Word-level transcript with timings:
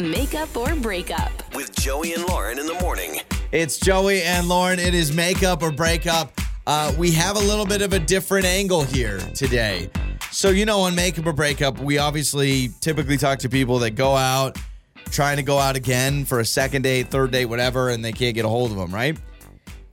Makeup 0.00 0.56
or 0.56 0.74
breakup. 0.74 1.30
with 1.54 1.72
Joey 1.76 2.14
and 2.14 2.24
Lauren 2.24 2.58
in 2.58 2.66
the 2.66 2.74
morning. 2.80 3.20
It's 3.52 3.78
Joey 3.78 4.22
and 4.22 4.48
Lauren. 4.48 4.80
It 4.80 4.92
is 4.92 5.12
makeup 5.12 5.62
or 5.62 5.70
breakup. 5.70 6.32
Uh, 6.66 6.92
we 6.98 7.12
have 7.12 7.36
a 7.36 7.38
little 7.38 7.64
bit 7.64 7.80
of 7.80 7.92
a 7.92 8.00
different 8.00 8.44
angle 8.44 8.82
here 8.82 9.20
today. 9.36 9.88
So, 10.32 10.50
you 10.50 10.64
know, 10.66 10.80
on 10.80 10.96
makeup 10.96 11.26
or 11.26 11.32
breakup, 11.32 11.78
we 11.78 11.98
obviously 11.98 12.70
typically 12.80 13.16
talk 13.16 13.38
to 13.38 13.48
people 13.48 13.78
that 13.78 13.92
go 13.92 14.16
out 14.16 14.58
trying 15.12 15.36
to 15.36 15.44
go 15.44 15.60
out 15.60 15.76
again 15.76 16.24
for 16.24 16.40
a 16.40 16.44
second 16.44 16.82
date, 16.82 17.06
third 17.06 17.30
date, 17.30 17.46
whatever, 17.46 17.90
and 17.90 18.04
they 18.04 18.10
can't 18.10 18.34
get 18.34 18.44
a 18.44 18.48
hold 18.48 18.72
of 18.72 18.76
them, 18.76 18.92
right? 18.92 19.16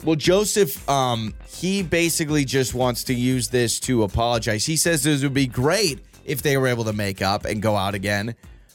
Well, 0.04 0.16
Joseph, 0.16 0.90
um, 0.90 1.36
he 1.48 1.84
basically 1.84 2.44
just 2.44 2.74
wants 2.74 3.04
to 3.04 3.14
use 3.14 3.50
this 3.50 3.80
to 3.82 4.02
apologize. 4.02 4.66
He 4.66 4.78
says 4.78 5.04
this 5.04 5.22
would 5.22 5.36
be 5.36 5.46
great 5.46 6.00
if 6.26 6.42
they 6.42 6.58
were 6.58 6.66
able 6.66 6.86
to 6.86 6.94
make 6.94 7.22
up 7.22 7.46
and 7.46 7.62
go 7.62 7.76
out 7.76 7.94
again, 7.94 8.34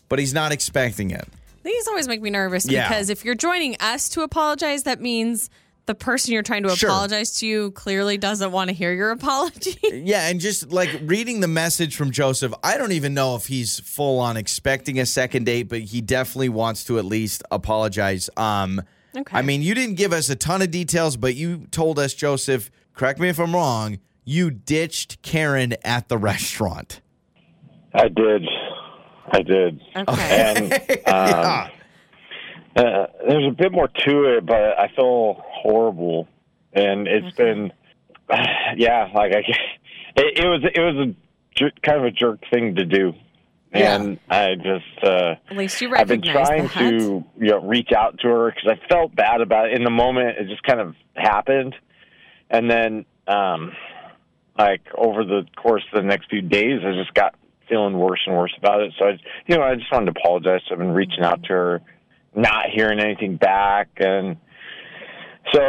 but 0.09 0.19
he's 0.19 0.35
not 0.35 0.53
expecting 0.53 1.11
it. 1.11 1.27
These 1.63 1.89
always 1.89 2.07
make 2.09 2.23
me 2.23 2.31
nervous 2.31 2.67
Yeah. 2.69 2.89
because 2.89 3.11
if 3.11 3.25
you're 3.25 3.35
joining 3.35 3.77
us 3.81 4.09
to 4.11 4.23
apologize, 4.23 4.85
that 4.85 5.01
means 5.01 5.51
the 5.87 5.95
person 5.95 6.33
you're 6.33 6.43
trying 6.43 6.63
to 6.65 6.75
Sure. 6.77 6.89
apologize 6.91 7.33
to 7.39 7.47
you 7.47 7.71
clearly 7.73 8.19
doesn't 8.19 8.51
want 8.53 8.69
to 8.69 8.75
hear 8.75 8.93
your 8.93 9.11
apology. 9.21 9.77
Yeah, 9.83 10.29
and 10.29 10.41
just 10.41 10.71
like 10.73 10.91
reading 11.03 11.41
the 11.41 11.49
message 11.49 11.95
from 11.97 12.11
Joseph, 12.11 12.53
I 12.65 12.77
don't 12.77 12.93
even 12.93 13.15
know 13.15 13.37
if 13.37 13.47
he's 13.47 13.79
full 13.81 14.19
on 14.19 14.37
expecting 14.37 14.99
a 14.99 15.07
second 15.07 15.45
date, 15.45 15.65
but 15.65 15.81
he 15.83 16.01
definitely 16.01 16.49
wants 16.49 16.85
to 16.85 16.99
at 16.99 17.05
least 17.05 17.43
apologize. 17.51 18.29
Um, 18.37 18.83
Okay. 19.17 19.35
I 19.39 19.41
mean, 19.43 19.63
you 19.63 19.75
didn't 19.75 19.95
give 19.95 20.13
us 20.13 20.29
a 20.29 20.37
ton 20.37 20.61
of 20.61 20.71
details, 20.71 21.17
but 21.17 21.35
you 21.37 21.67
told 21.71 21.99
us, 21.99 22.13
Joseph, 22.13 22.71
correct 22.95 23.19
me 23.19 23.29
if 23.31 23.39
I'm 23.41 23.55
wrong, 23.55 23.99
you 24.27 24.51
ditched 24.51 25.23
Karen 25.23 25.75
at 25.85 26.09
the 26.09 26.19
restaurant. 26.19 27.01
I 27.95 28.09
did. 28.09 28.47
I 29.33 29.43
did. 29.43 29.81
okay. 29.95 30.57
And 30.57 30.73
um, 31.09 31.71
uh, 32.77 33.07
there's 33.27 33.47
a 33.49 33.55
bit 33.57 33.73
more 33.73 33.89
to 33.89 34.37
it, 34.37 34.47
but 34.47 34.79
I 34.79 34.89
feel 34.95 35.43
horrible, 35.45 36.29
and 36.73 37.09
it's 37.09 37.35
been, 37.37 37.73
yeah, 38.77 39.09
like 39.15 39.33
I, 39.33 39.39
it, 40.17 40.39
it 40.39 40.47
was 40.47 40.63
it 40.75 40.81
was 40.81 41.09
a 41.09 41.15
jer- 41.55 41.73
kind 41.83 41.99
of 41.99 42.05
a 42.05 42.11
jerk 42.11 42.41
thing 42.51 42.75
to 42.77 42.85
do, 42.85 43.15
and 43.73 44.19
I 44.29 44.55
just 44.57 45.05
uh, 45.05 45.37
At 45.51 45.57
least 45.57 45.81
you 45.81 45.91
I've 45.95 46.09
been 46.09 46.23
trying 46.23 46.65
that. 46.65 46.73
to 46.75 47.25
you 47.39 47.51
know 47.51 47.61
reach 47.61 47.93
out 47.97 48.19
to 48.21 48.29
her 48.29 48.53
because 48.53 48.79
I 48.79 48.89
felt 48.89 49.15
bad 49.15 49.41
about 49.41 49.69
it 49.69 49.75
in 49.75 49.83
the 49.85 49.91
moment. 49.91 50.39
It 50.39 50.49
just 50.49 50.63
kind 50.63 50.81
of 50.81 50.95
happened, 51.15 51.75
and 52.51 52.71
then 52.71 53.07
um, 53.27 53.73
like 54.59 54.83
over 54.97 55.25
the 55.25 55.47
course 55.57 55.85
of 55.93 56.03
the 56.03 56.07
next 56.07 56.29
few 56.29 56.43
days, 56.43 56.81
I 56.85 56.93
just 56.93 57.15
got 57.15 57.35
feeling 57.69 57.99
worse 57.99 58.21
and 58.27 58.37
worse 58.37 58.53
about 58.59 58.81
it. 58.83 58.93
So 58.99 59.07
I, 59.07 59.19
you 59.47 59.57
know, 59.57 59.63
I 59.63 59.75
just 59.75 59.91
wanted 59.93 60.13
to 60.13 60.21
apologize. 60.21 60.61
I've 60.71 60.79
been 60.79 60.93
reaching 60.93 61.23
out 61.25 61.43
to 61.45 61.49
her, 61.53 61.83
not 62.35 62.67
hearing 62.75 63.01
anything 63.01 63.37
back, 63.37 63.89
and 63.99 64.37
so. 65.53 65.61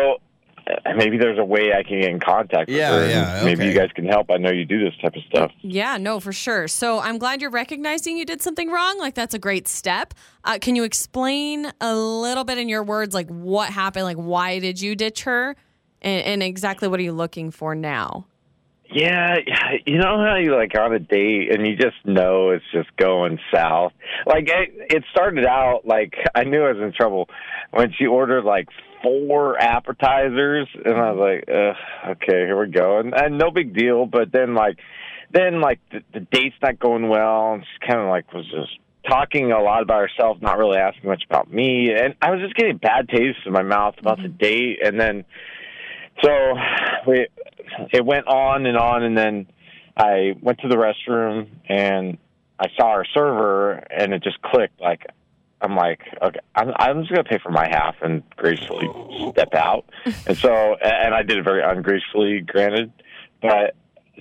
uh, 0.67 0.93
Maybe 0.97 1.17
there's 1.17 1.39
a 1.39 1.45
way 1.45 1.71
I 1.73 1.81
can 1.83 2.01
get 2.01 2.09
in 2.09 2.19
contact 2.19 2.67
with 2.67 2.75
Yeah, 2.77 2.91
her. 2.91 3.01
and 3.03 3.09
yeah, 3.11 3.41
Maybe 3.45 3.61
okay. 3.61 3.69
you 3.71 3.77
guys 3.77 3.89
can 3.95 4.05
help. 4.05 4.29
I 4.29 4.35
know 4.37 4.51
you 4.51 4.65
do 4.65 4.83
this 4.83 4.93
type 5.01 5.15
of 5.15 5.21
stuff. 5.29 5.51
Yeah, 5.61 5.95
no, 5.97 6.19
for 6.19 6.33
sure. 6.33 6.67
So 6.67 6.99
I'm 6.99 7.17
glad 7.17 7.39
you're 7.41 7.49
recognizing 7.51 8.17
you 8.17 8.25
did 8.25 8.41
something 8.41 8.69
wrong. 8.69 8.97
Like 8.99 9.13
that's 9.15 9.33
a 9.33 9.39
great 9.39 9.67
step. 9.69 10.13
Uh, 10.43 10.57
can 10.59 10.75
you 10.75 10.83
explain 10.83 11.71
a 11.79 11.95
little 11.95 12.43
bit 12.43 12.57
in 12.57 12.67
your 12.67 12.83
words, 12.83 13.13
like 13.15 13.29
what 13.29 13.69
happened? 13.69 14.03
Like 14.05 14.17
why 14.17 14.59
did 14.59 14.81
you 14.81 14.93
ditch 14.95 15.23
her, 15.23 15.55
and, 16.01 16.25
and 16.25 16.43
exactly 16.43 16.89
what 16.89 16.99
are 16.99 17.03
you 17.03 17.13
looking 17.13 17.49
for 17.51 17.73
now? 17.73 18.27
Yeah, 18.89 19.35
you 19.85 19.97
know 19.97 20.17
how 20.17 20.37
you 20.37 20.55
like 20.55 20.71
on 20.77 20.93
a 20.93 20.99
date 20.99 21.53
and 21.53 21.67
you 21.67 21.75
just 21.75 21.97
know 22.05 22.51
it's 22.51 22.65
just 22.71 22.95
going 22.95 23.37
south. 23.53 23.91
Like 24.25 24.47
it, 24.47 24.95
it 24.95 25.03
started 25.11 25.45
out 25.45 25.81
like 25.85 26.15
I 26.33 26.43
knew 26.43 26.63
I 26.63 26.71
was 26.71 26.81
in 26.81 26.93
trouble 26.93 27.27
when 27.71 27.91
she 27.97 28.05
ordered 28.05 28.45
like 28.45 28.69
four 29.03 29.61
appetizers, 29.61 30.67
and 30.73 30.95
I 30.95 31.11
was 31.11 31.19
like, 31.19 31.55
Ugh, 31.55 32.11
okay, 32.11 32.45
here 32.45 32.59
we 32.59 32.71
go, 32.71 32.99
and, 32.99 33.13
and 33.13 33.37
no 33.37 33.51
big 33.51 33.75
deal. 33.75 34.05
But 34.05 34.31
then 34.31 34.55
like, 34.55 34.77
then 35.31 35.61
like 35.61 35.79
the, 35.91 36.01
the 36.13 36.19
date's 36.31 36.55
not 36.61 36.79
going 36.79 37.09
well, 37.09 37.53
and 37.53 37.63
she 37.63 37.87
kind 37.87 37.99
of 37.99 38.07
like 38.07 38.31
was 38.33 38.45
just 38.45 38.79
talking 39.07 39.51
a 39.51 39.61
lot 39.61 39.83
about 39.83 40.01
herself, 40.01 40.37
not 40.41 40.57
really 40.57 40.77
asking 40.77 41.09
much 41.09 41.23
about 41.29 41.51
me, 41.51 41.91
and 41.91 42.15
I 42.21 42.31
was 42.31 42.41
just 42.41 42.55
getting 42.55 42.77
bad 42.77 43.09
taste 43.09 43.39
in 43.45 43.53
my 43.53 43.63
mouth 43.63 43.95
about 43.99 44.17
the 44.17 44.29
mm-hmm. 44.29 44.37
date, 44.37 44.79
and 44.83 44.99
then 44.99 45.25
so 46.23 46.31
we 47.07 47.27
it 47.91 48.05
went 48.05 48.27
on 48.27 48.65
and 48.65 48.77
on 48.77 49.03
and 49.03 49.17
then 49.17 49.47
I 49.95 50.35
went 50.41 50.59
to 50.59 50.67
the 50.67 50.75
restroom 50.75 51.47
and 51.67 52.17
I 52.59 52.67
saw 52.77 52.87
our 52.87 53.05
server 53.13 53.73
and 53.73 54.13
it 54.13 54.23
just 54.23 54.41
clicked. 54.41 54.79
Like 54.81 55.05
I'm 55.61 55.75
like 55.75 56.01
okay 56.21 56.39
I'm 56.55 56.71
I'm 56.75 57.01
just 57.01 57.11
going 57.13 57.23
to 57.23 57.29
pay 57.29 57.39
for 57.41 57.51
my 57.51 57.67
half 57.67 57.95
and 58.01 58.23
gracefully 58.35 58.87
step 59.31 59.53
out. 59.53 59.85
And 60.27 60.37
so 60.37 60.75
and 60.75 61.13
I 61.15 61.23
did 61.23 61.37
it 61.37 61.43
very 61.43 61.61
ungracefully 61.63 62.41
granted 62.41 62.91
but 63.41 63.75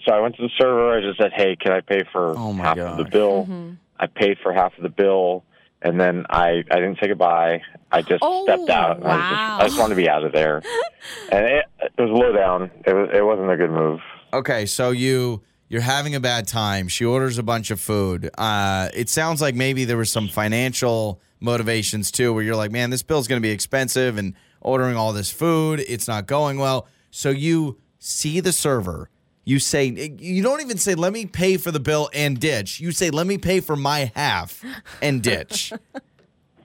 so 0.07 0.13
I 0.15 0.21
went 0.21 0.37
to 0.37 0.43
the 0.43 0.51
server. 0.59 0.97
I 0.97 1.01
just 1.01 1.19
said 1.19 1.33
hey 1.35 1.57
can 1.57 1.73
I 1.73 1.81
pay 1.81 2.03
for 2.13 2.35
Oh, 2.37 2.53
my 2.53 2.65
half 2.65 2.79
of 2.79 2.97
the 2.99 3.05
gosh. 3.05 3.13
bill? 3.13 3.43
Mm-hmm. 3.45 3.71
I 3.99 4.07
paid 4.07 4.39
for 4.43 4.53
half 4.53 4.77
of 4.77 4.83
the 4.83 4.89
bill 4.91 5.45
and 5.83 6.01
then 6.01 6.25
I 6.31 6.65
I 6.71 6.77
didn't 6.77 6.99
say 7.01 7.09
goodbye 7.09 7.63
I 7.93 8.03
just 8.03 8.21
Oh, 8.23 8.45
stepped 8.45 8.69
out 8.71 8.97
and 8.99 9.07
I, 9.07 9.17
just. 9.31 9.63
I 9.63 9.67
just 9.69 9.79
wanted 9.79 9.95
to 9.97 10.03
be 10.03 10.09
out 10.09 10.25
of 10.25 10.33
there 10.33 10.63
and 11.33 11.45
it, 11.47 11.65
it 11.81 12.01
was 12.01 12.11
low 12.11 12.33
down. 12.33 12.71
It 12.87 12.93
was 12.95 13.09
it 13.15 13.23
wasn't 13.25 13.51
a 13.51 13.57
good 13.57 13.71
move. 13.71 14.01
Okay, 14.33 14.67
so 14.67 14.91
you 14.91 15.43
you're 15.69 15.81
having 15.83 16.15
a 16.15 16.21
bad 16.21 16.47
time. 16.47 16.89
She 16.89 17.05
orders 17.05 17.39
a 17.39 17.43
bunch 17.43 17.71
of 17.71 17.81
food. 17.81 18.31
Uh, 18.39 18.89
it 18.95 19.09
sounds 19.09 19.41
like 19.43 19.55
maybe 19.55 19.85
there 19.85 19.97
was 19.97 20.11
some 20.13 20.29
financial 20.29 21.21
motivations 21.41 22.11
too, 22.13 22.33
where 22.33 22.43
you're 22.45 22.55
like, 22.57 22.71
man, 22.71 22.91
this 22.91 23.03
bill's 23.03 23.27
going 23.27 23.41
to 23.41 23.47
be 23.47 23.51
expensive, 23.53 24.17
and 24.17 24.35
ordering 24.61 24.97
all 24.97 25.13
this 25.13 25.31
food, 25.31 25.81
it's 25.89 26.07
not 26.07 26.27
going 26.27 26.59
well. 26.59 26.87
So 27.11 27.31
you 27.31 27.79
see 27.99 28.39
the 28.41 28.53
server. 28.53 29.11
You 29.47 29.59
say 29.61 29.87
you 30.19 30.43
don't 30.43 30.61
even 30.61 30.77
say, 30.77 30.95
"Let 30.95 31.13
me 31.15 31.25
pay 31.25 31.57
for 31.57 31.71
the 31.71 31.81
bill 31.81 32.11
and 32.13 32.39
ditch." 32.39 32.81
You 32.81 32.91
say, 32.93 33.09
"Let 33.11 33.27
me 33.27 33.39
pay 33.39 33.61
for 33.61 33.77
my 33.77 34.13
half 34.15 34.63
and 35.01 35.23
ditch." 35.23 35.73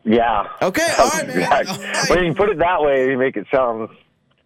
Yeah. 0.03 0.47
Okay, 0.63 0.87
all 0.97 1.09
right, 1.09 1.27
man. 1.27 1.37
Exact- 1.37 1.69
All 1.69 1.77
right. 1.77 2.09
When 2.09 2.23
you 2.25 2.33
put 2.33 2.49
it 2.49 2.57
that 2.57 2.81
way, 2.81 3.11
you 3.11 3.19
make 3.19 3.37
it 3.37 3.45
sound. 3.53 3.87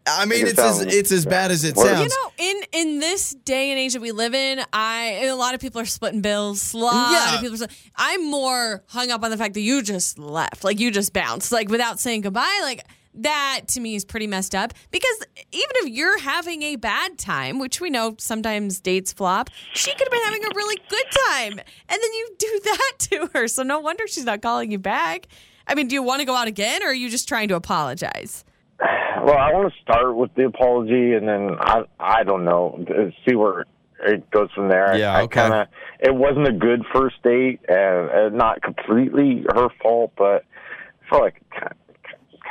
I 0.05 0.25
mean, 0.25 0.45
It 0.45 0.49
it's 0.49 0.59
as 0.59 0.81
it's 0.81 1.11
as 1.13 1.25
bad 1.25 1.49
as 1.49 1.63
it 1.63 1.77
sounds. 1.77 2.01
You 2.01 2.07
know, 2.09 2.31
in 2.37 2.61
in 2.73 2.99
this 2.99 3.29
day 3.31 3.71
and 3.71 3.79
age 3.79 3.93
that 3.93 4.01
we 4.01 4.11
live 4.11 4.33
in, 4.35 4.59
I 4.73 5.23
a 5.27 5.31
lot 5.33 5.53
of 5.55 5.61
people 5.61 5.79
are 5.79 5.85
splitting 5.85 6.19
bills. 6.19 6.73
A 6.73 6.77
lot 6.77 7.11
Yeah. 7.13 7.35
of 7.35 7.39
people. 7.41 7.53
Are, 7.53 7.57
split- 7.69 7.91
I'm 7.95 8.29
more 8.29 8.83
hung 8.89 9.11
up 9.11 9.23
on 9.23 9.31
the 9.31 9.37
fact 9.37 9.53
that 9.53 9.61
you 9.61 9.81
just 9.81 10.19
left, 10.19 10.65
like 10.65 10.81
you 10.81 10.91
just 10.91 11.13
bounced, 11.13 11.53
like 11.53 11.69
without 11.69 12.01
saying 12.01 12.19
goodbye. 12.21 12.59
Like 12.61 12.83
that 13.15 13.61
to 13.69 13.79
me 13.79 13.95
is 13.95 14.05
pretty 14.05 14.27
messed 14.27 14.55
up. 14.55 14.73
Because 14.91 15.25
even 15.51 15.71
if 15.75 15.89
you're 15.89 16.19
having 16.19 16.63
a 16.63 16.75
bad 16.75 17.17
time, 17.17 17.59
which 17.59 17.81
we 17.81 17.89
know 17.89 18.15
sometimes 18.17 18.79
dates 18.79 19.13
flop, 19.13 19.49
she 19.73 19.91
could 19.91 20.07
have 20.07 20.11
been 20.11 20.23
having 20.23 20.45
a 20.45 20.55
really 20.55 20.79
good 20.89 21.05
time, 21.27 21.51
and 21.53 21.63
then 21.89 22.13
you 22.13 22.35
do 22.37 22.59
that 22.63 22.91
to 22.99 23.29
her. 23.33 23.47
So 23.47 23.63
no 23.63 23.79
wonder 23.79 24.07
she's 24.07 24.25
not 24.25 24.41
calling 24.41 24.71
you 24.71 24.79
back. 24.79 25.27
I 25.67 25.75
mean, 25.75 25.87
do 25.87 25.95
you 25.95 26.03
want 26.03 26.19
to 26.19 26.25
go 26.25 26.35
out 26.35 26.47
again, 26.47 26.83
or 26.83 26.87
are 26.87 26.93
you 26.93 27.09
just 27.09 27.27
trying 27.27 27.47
to 27.47 27.55
apologize? 27.55 28.43
Well, 28.79 29.37
I 29.37 29.51
want 29.53 29.73
to 29.73 29.81
start 29.81 30.15
with 30.15 30.33
the 30.35 30.45
apology, 30.45 31.13
and 31.13 31.27
then 31.27 31.55
I 31.59 31.83
I 31.99 32.23
don't 32.23 32.43
know 32.43 32.83
see 33.27 33.35
where 33.35 33.65
it 34.05 34.29
goes 34.31 34.49
from 34.53 34.69
there. 34.69 34.95
Yeah, 34.97 35.13
I 35.13 35.21
okay. 35.23 35.41
kind 35.41 35.53
of 35.53 35.67
it 35.99 36.13
wasn't 36.13 36.47
a 36.47 36.51
good 36.51 36.83
first 36.93 37.15
date, 37.23 37.61
and, 37.67 38.09
and 38.09 38.35
not 38.35 38.61
completely 38.61 39.45
her 39.55 39.69
fault, 39.81 40.11
but 40.17 40.45
I 41.05 41.09
feel 41.09 41.19
like 41.21 41.41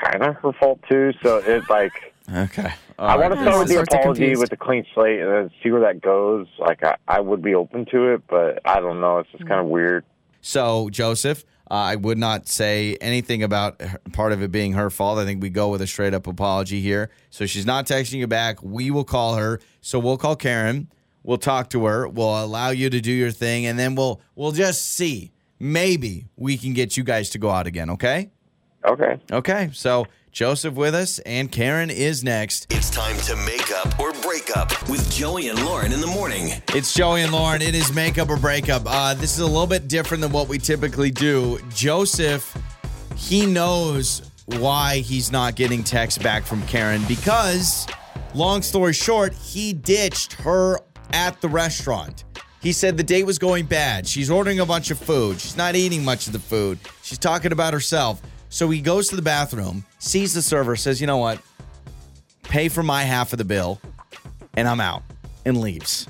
kind 0.03 0.23
of 0.23 0.37
her 0.37 0.53
fault 0.53 0.81
too. 0.89 1.13
So 1.23 1.39
it's 1.39 1.69
like. 1.69 1.93
Okay, 2.35 2.73
all 2.99 3.07
I 3.07 3.17
right. 3.17 3.31
want 3.31 3.35
to 3.35 3.41
start 3.43 3.59
with 3.59 3.69
the 3.69 3.83
apology 3.83 4.35
with 4.35 4.51
a 4.51 4.57
clean 4.57 4.87
slate 4.95 5.21
and 5.21 5.31
then 5.31 5.51
see 5.63 5.71
where 5.71 5.83
that 5.83 6.01
goes. 6.01 6.47
Like 6.59 6.83
I, 6.83 6.97
I 7.07 7.21
would 7.21 7.43
be 7.43 7.55
open 7.55 7.85
to 7.91 8.15
it, 8.15 8.23
but 8.29 8.61
I 8.65 8.81
don't 8.81 9.03
know. 9.03 9.19
It's 9.19 9.31
just 9.31 9.47
kind 9.47 9.61
of 9.61 9.67
weird. 9.67 10.07
So, 10.41 10.89
Joseph, 10.91 11.45
uh, 11.71 11.75
I 11.75 11.97
would 11.97 12.19
not 12.19 12.49
say 12.49 12.97
anything 13.01 13.43
about 13.43 13.81
her, 13.81 13.99
part 14.13 14.33
of 14.33 14.43
it 14.43 14.51
being 14.51 14.73
her 14.73 14.91
fault. 14.91 15.19
I 15.19 15.25
think 15.25 15.43
we 15.43 15.51
go 15.51 15.69
with 15.69 15.81
a 15.83 15.87
straight 15.87 16.13
up 16.13 16.27
apology 16.27 16.81
here. 16.81 17.11
So, 17.31 17.47
she's 17.47 17.67
not 17.67 17.87
texting 17.87 18.19
you 18.19 18.27
back. 18.27 18.63
We 18.63 18.91
will 18.91 19.05
call 19.05 19.37
her. 19.37 19.61
So, 19.81 19.99
we'll 19.99 20.19
call 20.19 20.37
Karen. 20.37 20.91
We'll 21.23 21.39
talk 21.39 21.71
to 21.71 21.87
her. 21.87 22.07
We'll 22.09 22.45
allow 22.45 22.71
you 22.71 22.91
to 22.91 23.01
do 23.01 23.13
your 23.13 23.31
thing, 23.31 23.65
and 23.65 23.79
then 23.79 23.95
we'll 23.95 24.21
we'll 24.35 24.53
just 24.53 24.85
see. 24.85 25.33
Maybe 25.59 26.27
we 26.37 26.59
can 26.59 26.75
get 26.75 26.99
you 26.99 27.05
guys 27.05 27.31
to 27.31 27.39
go 27.39 27.49
out 27.49 27.67
again. 27.67 27.89
Okay. 27.91 28.31
Okay. 28.85 29.19
Okay. 29.33 29.71
So, 29.73 30.07
Joseph 30.31 30.75
with 30.75 30.95
us, 30.95 31.21
and 31.21 31.51
Karen 31.51 31.91
is 31.91 32.25
next. 32.25 32.67
It's 32.71 32.91
time 32.91 33.17
to 33.19 33.37
make 33.47 33.71
up 33.71 33.99
or 34.01 34.13
break 34.15 34.57
up 34.57 34.71
with 34.89 35.09
Joey 35.11 35.49
and 35.49 35.65
Lauren 35.65 35.93
in 35.93 36.01
the 36.01 36.07
morning. 36.09 36.61
It's 36.75 36.93
Joey 36.93 37.23
and 37.23 37.33
Lauren. 37.33 37.63
It 37.63 37.75
is 37.75 37.95
makeup 37.95 38.29
or 38.29 38.37
breakup. 38.37 38.83
Uh, 38.85 39.15
this 39.15 39.33
is 39.35 39.39
a 39.39 39.47
little 39.47 39.67
bit 39.67 39.89
different 39.89 40.21
than 40.23 40.33
what 40.33 40.49
we 40.49 40.59
typically 40.59 41.11
do. 41.11 41.61
Joseph, 41.73 42.57
he 43.17 43.47
knows 43.47 44.31
why 44.47 44.99
he's 44.99 45.31
not 45.31 45.55
getting 45.55 45.83
texts 45.85 46.23
back 46.23 46.45
from 46.45 46.61
Karen 46.67 47.03
because, 47.07 47.87
long 48.35 48.61
story 48.61 48.93
short, 48.93 49.33
he 49.33 49.73
ditched 49.73 50.35
her 50.35 50.81
at 51.13 51.41
the 51.41 51.49
restaurant. 51.49 52.25
He 52.61 52.73
said 52.73 52.97
the 52.97 53.05
date 53.05 53.25
was 53.25 53.39
going 53.39 53.67
bad. 53.67 54.07
She's 54.07 54.31
ordering 54.31 54.59
a 54.59 54.67
bunch 54.67 54.91
of 54.91 54.99
food. 54.99 55.41
She's 55.41 55.57
not 55.57 55.77
eating 55.77 56.05
much 56.05 56.27
of 56.27 56.33
the 56.33 56.39
food. 56.39 56.79
She's 57.03 57.19
talking 57.19 57.53
about 57.53 57.73
herself. 57.73 58.21
So 58.55 58.71
he 58.71 58.81
goes 58.81 59.09
to 59.09 59.17
the 59.17 59.23
bathroom, 59.23 59.85
sees 59.99 60.33
the 60.33 60.41
server, 60.41 60.77
says, 60.77 61.01
"You 61.01 61.09
know 61.09 61.17
what? 61.17 61.41
Pay 62.45 62.69
for 62.69 62.85
my 62.85 63.03
half 63.03 63.33
of 63.33 63.39
the 63.39 63.45
bill, 63.45 63.81
and 64.57 64.69
I'm 64.69 64.81
out," 64.81 65.03
and 65.45 65.61
leaves. 65.61 66.07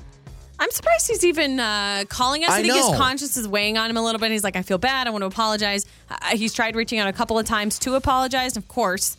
I'm 0.59 0.69
surprised 0.69 1.07
he's 1.07 1.25
even 1.25 1.59
uh, 1.59 2.03
calling 2.07 2.43
us. 2.43 2.51
I 2.51 2.59
I, 2.59 2.61
think 2.61 2.75
know. 2.75 2.91
his 2.91 2.99
conscience 2.99 3.35
is 3.35 3.47
weighing 3.47 3.79
on 3.79 3.89
him 3.89 3.97
a 3.97 4.01
little 4.03 4.19
bit. 4.19 4.29
He's 4.31 4.43
like, 4.43 4.55
I 4.55 4.61
feel 4.61 4.77
bad. 4.77 5.07
I 5.07 5.09
want 5.09 5.23
to 5.23 5.25
apologize. 5.25 5.87
Uh, 6.07 6.37
he's 6.37 6.53
tried 6.53 6.75
reaching 6.75 6.99
out 6.99 7.07
a 7.07 7.13
couple 7.13 7.39
of 7.39 7.47
times 7.47 7.79
to 7.79 7.95
apologize. 7.95 8.55
Of 8.55 8.67
course, 8.67 9.17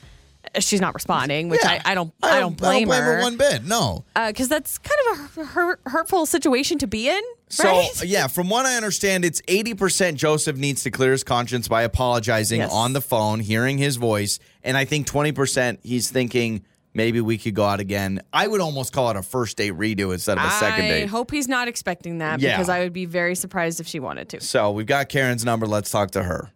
she's 0.61 0.81
not 0.81 0.94
responding, 0.94 1.49
which 1.49 1.61
Yeah. 1.62 1.81
I, 1.85 1.93
I 1.93 1.94
don't. 1.94 2.12
I 2.23 2.41
don't 2.41 2.56
blame, 2.56 2.70
I 2.73 2.81
don't 2.81 2.87
blame 2.88 3.03
her 3.05 3.17
her 3.17 3.23
one 3.23 3.37
bit. 3.37 3.64
No. 3.64 4.05
Uh, 4.14 4.29
because 4.29 4.49
that's 4.49 4.79
kind 4.79 5.00
of 5.12 5.38
a 5.38 5.44
hurt, 5.47 5.81
hurtful 5.87 6.26
situation 6.26 6.79
to 6.79 6.87
be 6.87 7.08
in, 7.08 7.20
So 7.49 7.64
right? 7.64 7.88
Uh, 8.00 8.05
yeah, 8.05 8.26
from 8.26 8.49
what 8.49 8.67
I 8.67 8.76
understand, 8.76 9.25
it's 9.25 9.41
eighty 9.49 9.75
percent 9.75 10.17
Joseph 10.19 10.56
needs 10.56 10.82
to 10.85 10.91
clear 10.91 11.12
his 11.12 11.25
conscience 11.25 11.69
by 11.69 11.82
apologizing 11.82 12.61
Yes. 12.61 12.73
on 12.73 12.93
the 12.93 13.00
phone, 13.00 13.41
hearing 13.41 13.79
his 13.79 13.97
voice, 13.97 14.38
and 14.62 14.76
I 14.76 14.85
think 14.85 15.06
twenty 15.06 15.32
percent 15.32 15.81
he's 15.82 16.11
thinking 16.11 16.64
maybe 16.94 17.20
we 17.20 17.37
could 17.37 17.55
go 17.55 17.64
out 17.64 17.79
again. 17.79 18.23
I 18.32 18.47
would 18.47 18.62
almost 18.62 18.93
call 18.94 19.11
it 19.11 19.17
a 19.17 19.23
first 19.23 19.58
date 19.58 19.75
redo 19.75 20.14
instead 20.14 20.38
of 20.38 20.44
a 20.44 20.50
second 20.53 20.87
I 20.87 20.88
date. 20.88 21.06
hope 21.08 21.31
he's 21.31 21.47
not 21.47 21.69
expecting 21.69 22.19
that 22.19 22.41
Yeah. 22.41 22.53
because 22.56 22.70
I 22.70 22.81
would 22.81 22.94
be 22.94 23.05
very 23.05 23.35
surprised 23.35 23.81
if 23.81 23.87
she 23.87 24.00
wanted 24.00 24.31
to. 24.31 24.41
So 24.41 24.70
we've 24.70 24.87
got 24.87 25.11
Karen's 25.11 25.44
number. 25.44 25.67
Let's 25.67 25.91
talk 25.91 26.12
to 26.12 26.23
her. 26.23 26.50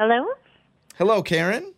Hello? 0.00 0.24
Hello, 0.96 1.22
Karen. 1.22 1.74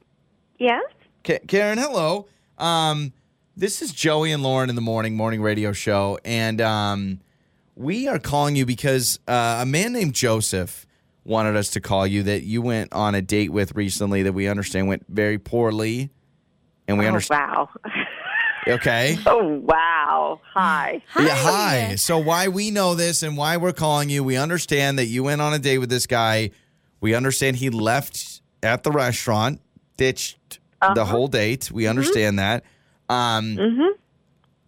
Yes? 0.57 0.85
Ka- 1.25 1.41
Karen, 1.49 1.77
hello. 1.77 2.29
Um, 2.57 3.13
this 3.57 3.83
is 3.83 3.93
Joey 3.93 4.31
and 4.31 4.45
Lauren 4.45 4.71
in 4.71 4.77
the 4.77 4.81
morning 4.81 5.17
morning 5.17 5.43
radio 5.43 5.73
show, 5.73 6.21
and 6.25 6.61
um, 6.61 7.19
we 7.75 8.07
are 8.07 8.21
calling 8.21 8.55
you 8.55 8.65
because 8.65 9.19
uh, 9.27 9.59
a 9.63 9.67
man 9.67 9.93
named 9.93 10.15
Joseph 10.15 10.87
wanted 11.25 11.57
us 11.57 11.71
to 11.71 11.81
call 11.81 12.07
you 12.07 12.23
that 12.23 12.45
you 12.45 12.63
went 12.63 12.93
on 12.93 13.17
a 13.17 13.23
date 13.23 13.51
with 13.51 13.75
recently 13.75 14.23
that 14.23 14.35
we 14.35 14.47
understand 14.47 14.87
went 14.87 15.05
very 15.09 15.41
poorly, 15.41 16.11
and 16.87 17.01
we 17.01 17.07
oh, 17.07 17.09
understand. 17.09 17.51
wow. 17.51 17.69
Okay. 18.69 19.19
oh, 19.27 19.65
wow. 19.65 20.41
Hi. 20.55 21.03
Yeah, 21.19 21.35
hi. 21.35 21.97
So 21.97 22.19
why 22.19 22.47
we 22.47 22.71
know 22.71 22.95
this 22.95 23.25
and 23.25 23.37
why 23.37 23.57
we're 23.57 23.73
calling 23.73 24.11
you? 24.11 24.23
We 24.23 24.37
understand 24.37 25.01
that 25.01 25.07
you 25.07 25.25
went 25.25 25.41
on 25.41 25.53
a 25.55 25.59
date 25.59 25.79
with 25.79 25.91
this 25.91 26.07
guy. 26.07 26.53
We 27.03 27.15
understand 27.15 27.57
he 27.57 27.69
left 27.69 28.41
at 28.63 28.85
the 28.85 28.93
restaurant, 28.93 29.61
ditched 29.99 30.61
the 30.81 30.87
uh-huh. 30.87 31.05
whole 31.05 31.29
date. 31.29 31.71
We 31.71 31.83
mm-hmm. 31.83 31.91
understand 31.91 32.39
that. 32.39 32.65
Um, 33.11 33.57
mm-hmm. 33.57 33.89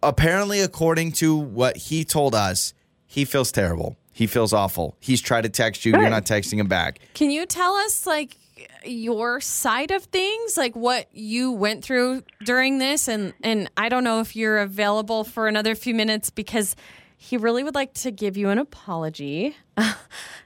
Apparently, 0.03 0.61
according 0.61 1.13
to 1.13 1.35
what 1.35 1.77
he 1.79 2.05
told 2.05 2.35
us, 2.35 2.75
he 3.07 3.25
feels 3.25 3.51
terrible. 3.51 3.97
He 4.13 4.27
feels 4.27 4.53
awful. 4.53 4.97
He's 5.01 5.21
tried 5.21 5.43
to 5.43 5.49
text 5.49 5.85
you. 5.85 5.93
You're 5.93 6.11
not 6.11 6.27
texting 6.27 6.59
him 6.59 6.67
back. 6.67 6.99
Can 7.15 7.31
you 7.31 7.47
tell 7.47 7.75
us 7.75 8.07
like 8.07 8.37
your 8.85 9.41
side 9.41 9.91
of 9.91 10.05
things, 10.05 10.57
like 10.57 10.77
what 10.77 11.09
you 11.13 11.53
went 11.53 11.85
through 11.85 12.23
during 12.45 12.79
this? 12.79 13.09
And 13.09 13.33
and 13.43 13.71
I 13.77 13.89
don't 13.89 14.05
know 14.05 14.21
if 14.21 14.37
you're 14.37 14.59
available 14.59 15.25
for 15.25 15.49
another 15.49 15.75
few 15.75 15.95
minutes 15.95 16.31
because 16.31 16.77
he 17.25 17.37
really 17.39 17.65
would 17.65 17.75
like 17.75 17.95
to 17.95 18.11
give 18.11 18.37
you 18.37 18.51
an 18.51 18.59
apology. 18.59 19.57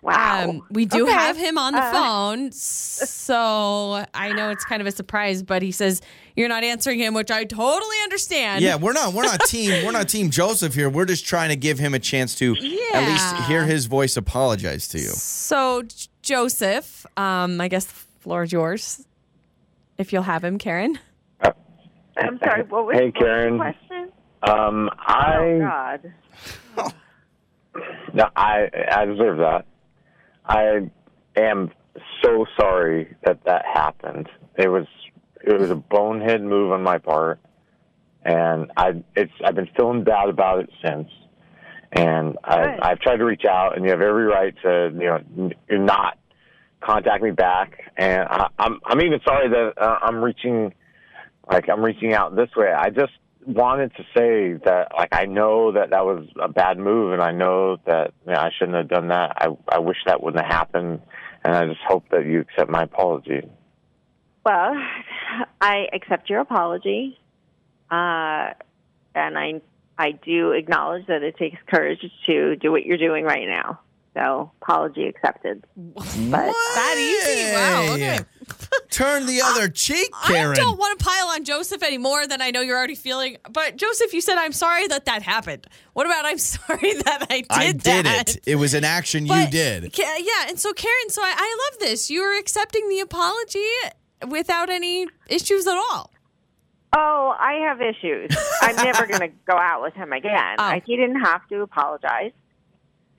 Wow. 0.00 0.48
Um, 0.50 0.62
we 0.70 0.84
do 0.84 1.02
Okay. 1.02 1.12
have 1.12 1.36
him 1.36 1.58
on 1.58 1.72
the 1.72 1.80
Uh, 1.82 1.92
phone, 1.92 2.52
so 2.52 4.04
I 4.14 4.32
know 4.32 4.50
it's 4.50 4.64
kind 4.64 4.80
of 4.80 4.86
a 4.86 4.92
surprise, 4.92 5.42
but 5.42 5.60
he 5.60 5.72
says 5.72 6.00
you're 6.36 6.48
not 6.48 6.62
answering 6.62 7.00
him, 7.00 7.14
which 7.14 7.32
I 7.32 7.42
totally 7.42 7.96
understand. 8.04 8.62
Yeah, 8.62 8.76
we're 8.76 8.92
not 8.92 9.12
we're 9.12 9.24
not 9.24 9.40
team 9.46 9.84
we're 9.84 9.90
not 9.90 10.08
team 10.08 10.30
Joseph 10.30 10.72
here. 10.74 10.88
We're 10.88 11.04
just 11.04 11.26
trying 11.26 11.48
to 11.48 11.56
give 11.56 11.80
him 11.80 11.94
a 11.94 11.98
chance 11.98 12.36
to 12.36 12.52
at 12.94 13.08
least 13.08 13.34
hear 13.48 13.64
his 13.66 13.86
voice 13.86 14.16
apologize 14.16 14.86
to 14.88 14.98
you. 14.98 15.08
So 15.08 15.82
Joseph, 16.22 17.04
um, 17.16 17.60
I 17.60 17.66
guess 17.66 17.86
the 17.86 17.94
floor 18.20 18.44
is 18.44 18.52
yours. 18.52 19.04
If 19.98 20.12
you'll 20.12 20.22
have 20.22 20.44
him, 20.44 20.58
Karen. 20.58 20.98
I'm 21.42 22.38
sorry. 22.38 22.62
What 22.68 22.86
was, 22.86 22.96
Hey, 22.96 23.06
what 23.06 23.14
was 23.14 23.20
Karen. 23.20 23.58
Um, 24.42 24.88
Oh, 24.92 24.96
I 24.98 25.58
God. 25.60 26.12
no, 28.14 28.28
I 28.36 28.68
I 28.92 29.04
deserve 29.04 29.38
that. 29.38 29.66
I 30.46 30.90
am 31.36 31.70
so 32.22 32.46
sorry 32.58 33.14
that 33.24 33.44
that 33.44 33.64
happened. 33.66 34.28
It 34.56 34.68
was 34.68 34.86
it 35.44 35.58
was 35.60 35.70
a 35.70 35.74
bonehead 35.76 36.42
move 36.42 36.72
on 36.72 36.82
my 36.82 36.98
part, 36.98 37.38
and 38.24 38.70
I 38.76 39.02
it's 39.16 39.32
I've 39.44 39.54
been 39.54 39.68
feeling 39.76 40.04
bad 40.04 40.28
about 40.28 40.60
it 40.60 40.70
since. 40.84 41.08
And 41.92 42.36
I. 42.44 42.76
I've 42.82 43.00
tried 43.00 43.16
to 43.16 43.24
reach 43.24 43.44
out, 43.46 43.74
and 43.74 43.84
you 43.84 43.90
have 43.90 44.02
every 44.02 44.24
right 44.24 44.54
to 44.62 44.90
you 44.92 45.06
know 45.06 45.20
n- 45.38 45.54
not 45.86 46.18
contact 46.80 47.22
me 47.22 47.30
back. 47.30 47.80
And 47.96 48.22
I, 48.28 48.48
I'm 48.58 48.78
I'm 48.84 49.00
even 49.00 49.20
sorry 49.24 49.48
that 49.48 49.72
uh, 49.78 49.98
I'm 50.02 50.22
reaching 50.22 50.74
like 51.50 51.68
I'm 51.70 51.82
reaching 51.82 52.12
out 52.14 52.36
this 52.36 52.50
way. 52.56 52.70
I 52.72 52.90
just 52.90 53.12
wanted 53.48 53.92
to 53.96 54.02
say 54.16 54.52
that 54.64 54.88
like 54.96 55.08
I 55.12 55.24
know 55.24 55.72
that 55.72 55.90
that 55.90 56.04
was 56.04 56.28
a 56.40 56.48
bad 56.48 56.78
move, 56.78 57.12
and 57.12 57.22
I 57.22 57.32
know 57.32 57.78
that 57.86 58.12
you 58.26 58.32
know, 58.32 58.38
I 58.38 58.50
shouldn't 58.56 58.76
have 58.76 58.88
done 58.88 59.08
that. 59.08 59.32
I 59.36 59.48
I 59.68 59.78
wish 59.78 59.96
that 60.06 60.22
wouldn't 60.22 60.44
have 60.44 60.52
happened, 60.52 61.00
and 61.44 61.54
I 61.54 61.66
just 61.66 61.80
hope 61.86 62.04
that 62.10 62.26
you 62.26 62.40
accept 62.40 62.70
my 62.70 62.82
apology. 62.84 63.42
Well, 64.44 64.74
I 65.60 65.86
accept 65.92 66.30
your 66.30 66.40
apology. 66.40 67.18
Uh, 67.90 68.52
and 69.14 69.38
I 69.38 69.60
I 69.98 70.12
do 70.12 70.52
acknowledge 70.52 71.06
that 71.06 71.22
it 71.22 71.36
takes 71.36 71.58
courage 71.66 72.00
to 72.26 72.56
do 72.56 72.70
what 72.70 72.84
you're 72.84 72.98
doing 72.98 73.24
right 73.24 73.48
now. 73.48 73.80
So, 74.14 74.50
apology 74.62 75.06
accepted. 75.06 75.64
But 75.76 76.06
That 76.14 76.96
easy? 76.98 77.52
Wow, 77.52 77.94
okay. 77.94 78.20
Turn 78.90 79.26
the 79.26 79.40
other 79.42 79.68
cheek, 79.68 80.10
Karen. 80.26 80.52
I 80.52 80.54
don't 80.54 80.78
want 80.78 80.98
to 80.98 81.04
pile 81.04 81.28
on 81.28 81.44
Joseph 81.44 81.82
any 81.82 81.98
more 81.98 82.26
than 82.26 82.40
I 82.42 82.50
know 82.50 82.60
you're 82.60 82.76
already 82.76 82.94
feeling. 82.94 83.36
But 83.50 83.76
Joseph, 83.76 84.12
you 84.14 84.20
said 84.20 84.36
I'm 84.38 84.52
sorry 84.52 84.86
that 84.88 85.04
that 85.04 85.22
happened. 85.22 85.66
What 85.92 86.06
about 86.06 86.24
I'm 86.24 86.38
sorry 86.56 86.94
that 86.94 87.26
I 87.30 87.40
did 87.40 87.46
I 87.50 87.72
did 87.72 87.80
that? 87.82 88.36
it. 88.36 88.42
It 88.46 88.54
was 88.56 88.74
an 88.74 88.84
action 88.84 89.26
you 89.26 89.46
did. 89.50 89.92
Ca- 89.94 90.16
Yeah, 90.20 90.48
and 90.48 90.58
so 90.58 90.72
Karen, 90.72 91.08
so 91.10 91.22
I, 91.22 91.34
I 91.36 91.68
love 91.70 91.80
this. 91.80 92.10
You 92.10 92.22
were 92.22 92.36
accepting 92.38 92.88
the 92.88 93.00
apology 93.00 93.64
without 94.26 94.70
any 94.70 95.06
issues 95.28 95.66
at 95.66 95.76
all. 95.76 96.10
Oh, 96.96 97.36
I 97.38 97.52
have 97.68 97.82
issues. 97.82 98.34
I'm 98.62 98.76
never 98.76 99.06
going 99.08 99.20
to 99.20 99.28
go 99.46 99.56
out 99.56 99.82
with 99.82 99.92
him 99.94 100.12
again. 100.12 100.56
Oh. 100.58 100.64
I, 100.64 100.82
he 100.86 100.96
didn't 100.96 101.20
have 101.20 101.46
to 101.48 101.60
apologize 101.60 102.32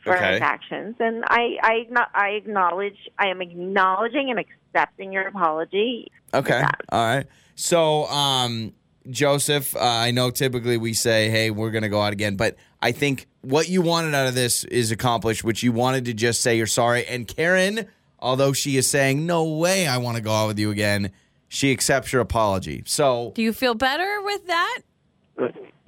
for 0.03 0.15
Okay. 0.15 0.33
his 0.33 0.41
actions, 0.41 0.95
and 0.99 1.23
I, 1.27 1.57
I, 1.61 2.05
I 2.13 2.27
acknowledge, 2.29 2.97
I 3.17 3.27
am 3.27 3.41
acknowledging 3.41 4.29
and 4.29 4.39
accepting 4.39 5.11
your 5.11 5.27
apology. 5.27 6.11
Okay. 6.33 6.63
All 6.89 7.05
right. 7.05 7.25
So, 7.55 8.05
um, 8.05 8.73
Joseph, 9.09 9.75
uh, 9.75 9.79
I 9.81 10.11
know 10.11 10.29
typically 10.31 10.77
we 10.77 10.93
say, 10.93 11.29
hey, 11.29 11.51
we're 11.51 11.71
going 11.71 11.83
to 11.83 11.89
go 11.89 12.01
out 12.01 12.13
again, 12.13 12.35
but 12.35 12.55
I 12.81 12.91
think 12.91 13.27
what 13.41 13.67
you 13.67 13.81
wanted 13.81 14.13
out 14.13 14.27
of 14.27 14.35
this 14.35 14.63
is 14.65 14.91
accomplished, 14.91 15.43
which 15.43 15.63
you 15.63 15.71
wanted 15.71 16.05
to 16.05 16.13
just 16.13 16.41
say 16.41 16.55
you're 16.55 16.67
sorry. 16.67 17.05
And 17.05 17.27
Karen, 17.27 17.87
although 18.19 18.53
she 18.53 18.77
is 18.77 18.87
saying, 18.89 19.25
no 19.25 19.43
way 19.43 19.87
I 19.87 19.97
want 19.97 20.17
to 20.17 20.23
go 20.23 20.31
out 20.31 20.47
with 20.47 20.59
you 20.59 20.71
again, 20.71 21.11
she 21.47 21.71
accepts 21.71 22.13
your 22.13 22.21
apology. 22.21 22.83
So, 22.85 23.31
Do 23.35 23.41
you 23.41 23.51
feel 23.53 23.73
better 23.73 24.21
with 24.23 24.45
that? 24.47 24.79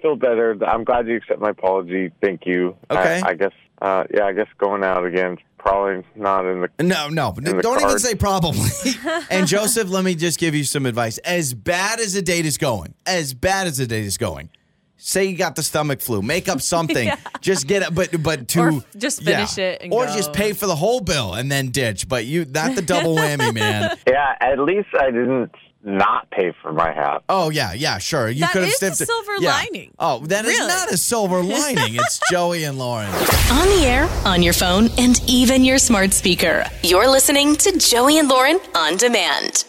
Feel 0.02 0.16
better. 0.16 0.58
I'm 0.66 0.84
glad 0.84 1.08
you 1.08 1.18
accept 1.18 1.40
my 1.40 1.52
apology. 1.52 2.12
Thank 2.22 2.46
you. 2.48 2.76
Okay. 2.90 3.22
I, 3.24 3.30
I 3.30 3.34
guess. 3.36 3.52
Uh, 3.82 4.04
yeah, 4.14 4.26
I 4.26 4.34
guess 4.34 4.48
going 4.60 4.84
out 4.84 5.06
again 5.06 5.38
probably 5.58 6.04
not 6.16 6.46
in 6.46 6.62
the 6.62 6.84
No, 6.84 7.10
no, 7.10 7.32
the 7.32 7.62
don't 7.62 7.82
even 7.82 8.00
say 8.00 8.16
probably. 8.16 8.70
and 9.30 9.48
Joseph, 9.48 9.90
let 9.90 10.04
me 10.04 10.16
just 10.16 10.40
give 10.40 10.56
you 10.56 10.64
some 10.64 10.86
advice. 10.86 11.18
As 11.20 11.54
bad 11.54 12.00
as 12.00 12.14
the 12.14 12.22
date 12.22 12.46
is 12.46 12.58
going, 12.58 12.94
as 13.06 13.34
bad 13.34 13.68
as 13.68 13.78
the 13.78 13.88
date 13.88 14.06
is 14.06 14.18
going, 14.18 14.50
say 14.98 15.26
you 15.26 15.38
got 15.38 15.56
the 15.56 15.64
stomach 15.64 16.02
flu, 16.02 16.22
make 16.22 16.48
up 16.50 16.62
something. 16.62 17.12
Just 17.42 17.68
get 17.68 17.82
it, 17.82 17.96
but 17.96 18.22
but 18.22 18.48
to 18.50 18.60
Or 18.62 18.84
just 18.96 19.24
finish 19.24 19.58
it 19.58 19.82
and 19.82 19.92
or 19.92 20.06
go. 20.06 20.16
just 20.16 20.32
pay 20.32 20.54
for 20.54 20.68
the 20.68 20.76
whole 20.76 21.00
bill 21.00 21.34
and 21.34 21.52
then 21.52 21.70
ditch. 21.70 22.08
But 22.08 22.26
you 22.26 22.46
not 22.46 22.76
the 22.76 22.84
double 22.84 23.16
whammy, 23.18 23.52
man. 23.52 23.98
Yeah, 24.06 24.36
at 24.40 24.60
least 24.60 24.90
I 24.94 25.06
didn't 25.08 25.52
not 25.84 26.30
pay 26.32 26.54
for 26.62 26.72
my 26.72 26.92
half. 26.92 27.24
Oh 27.30 27.50
yeah, 27.50 27.74
yeah, 27.74 27.98
sure. 27.98 28.30
You 28.30 28.46
could 28.48 28.62
have 28.62 28.70
is 28.70 28.76
stepped 28.78 29.00
a 29.00 29.04
it- 29.04 29.08
silver 29.08 29.36
yeah. 29.40 29.52
lining. 29.54 29.92
Oh, 30.00 30.20
that 30.28 30.46
is 30.46 30.52
Really? 30.58 30.68
not 30.68 30.92
a 30.92 30.98
silver 30.98 31.42
lining. 31.44 31.96
It's 31.96 32.20
Joey 32.32 32.64
and 32.66 32.78
Lauren. 32.78 33.08
On 33.10 33.68
the 33.68 33.84
air, 33.86 34.08
on 34.26 34.42
your 34.44 34.54
phone, 34.54 34.90
and 34.98 35.20
even 35.28 35.64
your 35.64 35.78
smart 35.78 36.14
speaker. 36.14 36.66
You're 36.84 37.10
listening 37.10 37.56
to 37.58 37.78
Joey 37.78 38.20
and 38.20 38.28
Lauren 38.30 38.60
on 38.76 38.98
demand. 38.98 39.66